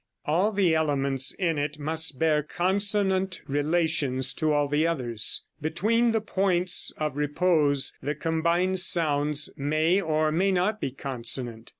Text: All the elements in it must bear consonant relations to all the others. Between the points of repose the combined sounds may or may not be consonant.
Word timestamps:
All 0.25 0.51
the 0.51 0.73
elements 0.73 1.31
in 1.33 1.59
it 1.59 1.77
must 1.77 2.17
bear 2.17 2.41
consonant 2.41 3.39
relations 3.47 4.33
to 4.33 4.51
all 4.51 4.67
the 4.67 4.87
others. 4.87 5.43
Between 5.61 6.11
the 6.11 6.21
points 6.21 6.91
of 6.97 7.15
repose 7.17 7.93
the 8.01 8.15
combined 8.15 8.79
sounds 8.79 9.53
may 9.57 10.01
or 10.01 10.31
may 10.31 10.51
not 10.51 10.81
be 10.81 10.89
consonant. 10.89 11.69